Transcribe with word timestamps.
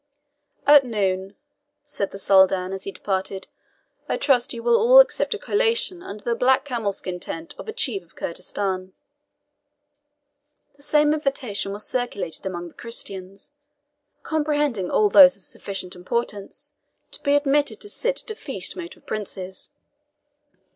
"At 0.65 0.83
noon," 0.83 1.35
said 1.83 2.09
the 2.09 2.17
Soldan, 2.17 2.73
as 2.73 2.85
he 2.85 2.91
departed, 2.91 3.47
"I 4.09 4.17
trust 4.17 4.51
ye 4.51 4.59
will 4.59 4.75
all 4.75 4.99
accept 4.99 5.35
a 5.35 5.37
collation 5.37 6.01
under 6.01 6.23
the 6.23 6.33
black 6.33 6.65
camel 6.65 6.91
skin 6.91 7.19
tent 7.19 7.53
of 7.59 7.67
a 7.67 7.71
chief 7.71 8.01
of 8.01 8.15
Kurdistan." 8.15 8.93
The 10.73 10.81
same 10.81 11.13
invitation 11.13 11.71
was 11.71 11.85
circulated 11.85 12.47
among 12.47 12.69
the 12.69 12.73
Christians, 12.73 13.51
comprehending 14.23 14.89
all 14.89 15.07
those 15.07 15.35
of 15.37 15.43
sufficient 15.43 15.95
importance 15.95 16.71
to 17.11 17.21
be 17.21 17.35
admitted 17.35 17.79
to 17.81 17.87
sit 17.89 18.23
at 18.23 18.31
a 18.31 18.35
feast 18.35 18.75
made 18.75 18.95
for 18.95 19.01
princes. 19.01 19.69